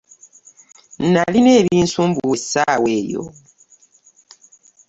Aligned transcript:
Nalina 1.13 1.51
ebinsumbuwa 1.61 2.35
essaawa 2.39 2.89
eyo. 2.99 3.23